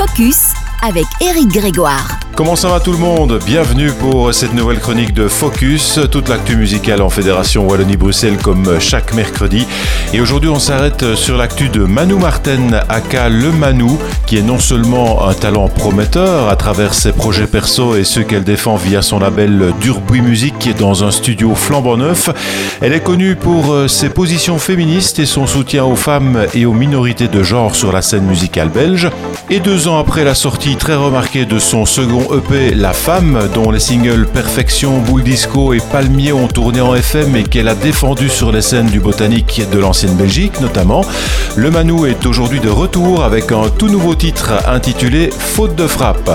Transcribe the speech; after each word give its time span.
Focus 0.00 0.54
avec 0.82 1.04
Eric 1.20 1.48
Grégoire. 1.48 2.18
Comment 2.36 2.56
ça 2.56 2.68
va 2.68 2.80
tout 2.80 2.92
le 2.92 2.98
monde? 2.98 3.38
Bienvenue 3.44 3.92
pour 3.92 4.32
cette 4.32 4.54
nouvelle 4.54 4.78
chronique 4.78 5.12
de 5.12 5.28
Focus, 5.28 6.00
toute 6.10 6.30
l'actu 6.30 6.56
musicale 6.56 7.02
en 7.02 7.10
Fédération 7.10 7.68
Wallonie-Bruxelles 7.68 8.38
comme 8.38 8.80
chaque 8.80 9.12
mercredi. 9.12 9.66
Et 10.14 10.22
aujourd'hui 10.22 10.48
on 10.48 10.58
s'arrête 10.58 11.16
sur 11.16 11.36
l'actu 11.36 11.68
de 11.68 11.84
Manu 11.84 12.14
Martin, 12.14 12.80
aka 12.88 13.28
Le 13.28 13.52
Manu, 13.52 13.90
qui 14.26 14.38
est 14.38 14.42
non 14.42 14.58
seulement 14.58 15.28
un 15.28 15.34
talent 15.34 15.68
prometteur 15.68 16.48
à 16.48 16.56
travers 16.56 16.94
ses 16.94 17.12
projets 17.12 17.46
perso 17.46 17.94
et 17.96 18.04
ceux 18.04 18.22
qu'elle 18.22 18.44
défend 18.44 18.76
via 18.76 19.02
son 19.02 19.18
label 19.18 19.74
Durbuy 19.80 20.22
Music 20.22 20.54
qui 20.58 20.70
est 20.70 20.78
dans 20.78 21.04
un 21.04 21.10
studio 21.10 21.54
flambant 21.54 21.98
neuf. 21.98 22.30
Elle 22.80 22.94
est 22.94 23.02
connue 23.02 23.36
pour 23.36 23.72
euh, 23.72 23.86
ses 23.86 24.08
positions 24.08 24.58
féministes 24.58 25.18
et 25.18 25.26
son 25.26 25.46
soutien 25.46 25.84
aux 25.84 25.96
femmes 25.96 26.46
et 26.54 26.64
aux 26.64 26.72
minorités 26.72 27.28
de 27.28 27.42
genre 27.42 27.74
sur 27.74 27.92
la 27.92 28.00
scène 28.00 28.24
musicale 28.24 28.70
belge. 28.70 29.10
Et 29.50 29.60
deux 29.60 29.88
ans 29.88 29.98
après 29.98 30.24
la 30.24 30.34
sortie 30.34 30.69
très 30.76 30.94
remarquée 30.94 31.46
de 31.46 31.58
son 31.58 31.86
second 31.86 32.28
EP 32.34 32.74
La 32.74 32.92
Femme, 32.92 33.48
dont 33.54 33.70
les 33.70 33.80
singles 33.80 34.26
Perfection, 34.26 34.98
Boule 34.98 35.22
Disco 35.22 35.72
et 35.72 35.80
Palmier 35.80 36.32
ont 36.32 36.48
tourné 36.48 36.80
en 36.80 36.94
FM 36.94 37.36
et 37.36 37.44
qu'elle 37.44 37.68
a 37.68 37.74
défendu 37.74 38.28
sur 38.28 38.52
les 38.52 38.62
scènes 38.62 38.88
du 38.90 39.00
botanique 39.00 39.62
de 39.72 39.78
l'ancienne 39.78 40.16
Belgique 40.16 40.60
notamment, 40.60 41.04
le 41.56 41.70
Manou 41.70 42.06
est 42.06 42.26
aujourd'hui 42.26 42.60
de 42.60 42.68
retour 42.68 43.24
avec 43.24 43.52
un 43.52 43.68
tout 43.68 43.88
nouveau 43.88 44.14
titre 44.14 44.52
intitulé 44.68 45.30
Faute 45.30 45.74
de 45.76 45.86
frappe. 45.86 46.30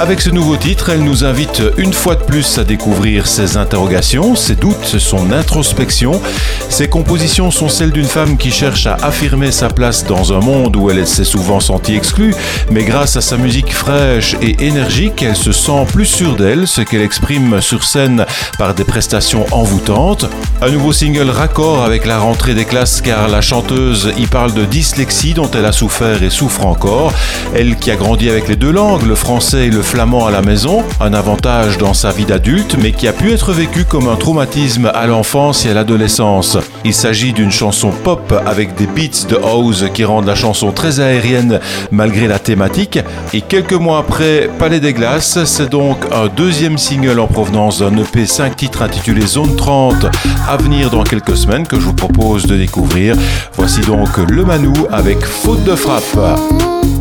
Avec 0.00 0.22
ce 0.22 0.30
nouveau 0.30 0.56
titre, 0.56 0.88
elle 0.88 1.04
nous 1.04 1.26
invite 1.26 1.62
une 1.76 1.92
fois 1.92 2.14
de 2.14 2.22
plus 2.22 2.56
à 2.56 2.64
découvrir 2.64 3.26
ses 3.26 3.58
interrogations, 3.58 4.34
ses 4.34 4.56
doutes, 4.56 4.98
son 4.98 5.30
introspection. 5.30 6.22
Ses 6.70 6.88
compositions 6.88 7.50
sont 7.50 7.68
celles 7.68 7.90
d'une 7.90 8.06
femme 8.06 8.38
qui 8.38 8.50
cherche 8.50 8.86
à 8.86 8.94
affirmer 9.02 9.52
sa 9.52 9.68
place 9.68 10.06
dans 10.06 10.32
un 10.32 10.40
monde 10.40 10.74
où 10.76 10.88
elle 10.88 11.06
s'est 11.06 11.24
souvent 11.24 11.60
sentie 11.60 11.96
exclue, 11.96 12.34
mais 12.70 12.84
grâce 12.84 13.16
à 13.16 13.20
sa 13.20 13.36
musique 13.36 13.74
fraîche 13.74 14.36
et 14.40 14.64
énergique, 14.66 15.22
elle 15.22 15.36
se 15.36 15.52
sent 15.52 15.84
plus 15.92 16.06
sûre 16.06 16.34
d'elle, 16.34 16.66
ce 16.66 16.80
qu'elle 16.80 17.02
exprime 17.02 17.60
sur 17.60 17.84
scène 17.84 18.24
par 18.56 18.72
des 18.72 18.84
prestations 18.84 19.44
envoûtantes. 19.50 20.24
Un 20.62 20.70
nouveau 20.70 20.94
single 20.94 21.28
raccord 21.28 21.84
avec 21.84 22.06
la 22.06 22.18
rentrée 22.18 22.54
des 22.54 22.64
classes 22.64 23.02
car 23.02 23.28
la 23.28 23.42
chanteuse 23.42 24.14
y 24.16 24.26
parle 24.26 24.54
de 24.54 24.64
dyslexie 24.64 25.34
dont 25.34 25.50
elle 25.50 25.66
a 25.66 25.72
souffert 25.72 26.22
et 26.22 26.30
souffre 26.30 26.64
encore. 26.64 27.12
Elle 27.54 27.76
qui 27.76 27.90
a 27.90 27.96
grandi 27.96 28.30
avec 28.30 28.48
les 28.48 28.56
deux 28.56 28.72
langues, 28.72 29.06
le 29.06 29.14
français 29.14 29.66
et 29.66 29.70
le 29.70 29.82
flamand 29.90 30.24
à 30.24 30.30
la 30.30 30.40
maison, 30.40 30.84
un 31.00 31.12
avantage 31.14 31.76
dans 31.76 31.94
sa 31.94 32.12
vie 32.12 32.24
d'adulte, 32.24 32.76
mais 32.80 32.92
qui 32.92 33.08
a 33.08 33.12
pu 33.12 33.32
être 33.32 33.52
vécu 33.52 33.84
comme 33.84 34.06
un 34.06 34.14
traumatisme 34.14 34.88
à 34.94 35.08
l'enfance 35.08 35.66
et 35.66 35.70
à 35.70 35.74
l'adolescence. 35.74 36.56
Il 36.84 36.94
s'agit 36.94 37.32
d'une 37.32 37.50
chanson 37.50 37.90
pop 37.90 38.32
avec 38.46 38.76
des 38.76 38.86
beats 38.86 39.26
de 39.28 39.34
house 39.34 39.84
qui 39.92 40.04
rendent 40.04 40.26
la 40.26 40.36
chanson 40.36 40.70
très 40.70 41.00
aérienne 41.00 41.58
malgré 41.90 42.28
la 42.28 42.38
thématique. 42.38 43.00
Et 43.34 43.40
quelques 43.40 43.72
mois 43.72 43.98
après 43.98 44.48
Palais 44.60 44.78
des 44.78 44.92
Glaces, 44.92 45.42
c'est 45.44 45.68
donc 45.68 45.98
un 46.12 46.28
deuxième 46.28 46.78
single 46.78 47.18
en 47.18 47.26
provenance 47.26 47.80
d'un 47.80 47.96
EP 47.96 48.26
5 48.26 48.54
titres 48.54 48.82
intitulé 48.82 49.26
Zone 49.26 49.56
30 49.56 50.06
à 50.48 50.56
venir 50.56 50.90
dans 50.90 51.02
quelques 51.02 51.36
semaines 51.36 51.66
que 51.66 51.80
je 51.80 51.86
vous 51.86 51.94
propose 51.94 52.46
de 52.46 52.56
découvrir. 52.56 53.16
Voici 53.54 53.80
donc 53.80 54.16
Le 54.18 54.44
Manou 54.44 54.86
avec 54.92 55.24
Faute 55.24 55.64
de 55.64 55.74
frappe. 55.74 56.99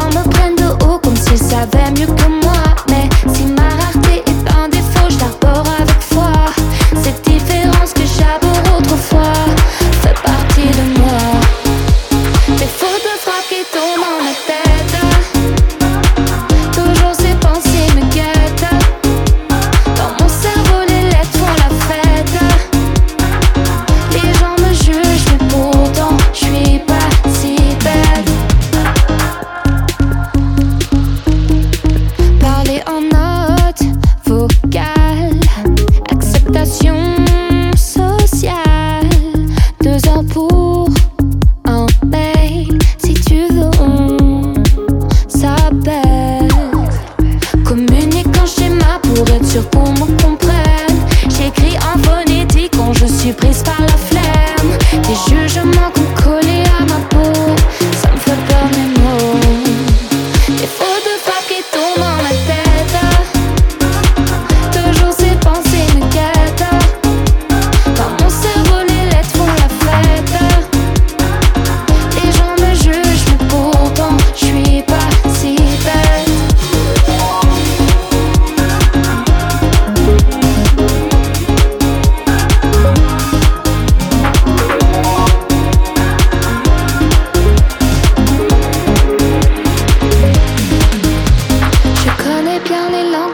on 0.00 0.08
me 0.08 0.28
plaindre 0.28 0.78
ou 0.86 0.98
comme 0.98 1.16
s'ils 1.16 1.38
mieux 1.98 2.06
que 2.06 2.28
moi. 2.28 2.47